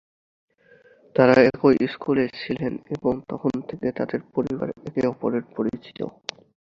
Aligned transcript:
তারা 1.15 1.35
একই 1.49 1.77
স্কুলে 1.87 2.25
ছিলেন 2.39 2.73
এবং 2.95 3.13
তখন 3.29 3.53
থেকে 3.69 3.87
তাদের 3.91 4.19
পরিবার 4.33 4.67
একে 4.87 5.01
অপরের 5.07 5.43
পরিচিত। 5.55 5.99